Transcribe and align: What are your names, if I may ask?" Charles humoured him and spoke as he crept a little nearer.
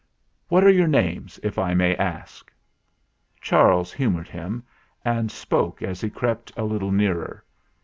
What 0.47 0.63
are 0.63 0.71
your 0.71 0.87
names, 0.87 1.39
if 1.43 1.59
I 1.59 1.75
may 1.75 1.95
ask?" 1.95 2.51
Charles 3.39 3.93
humoured 3.93 4.29
him 4.29 4.63
and 5.05 5.29
spoke 5.31 5.83
as 5.83 6.01
he 6.01 6.09
crept 6.09 6.51
a 6.57 6.63
little 6.63 6.91
nearer. 6.91 7.45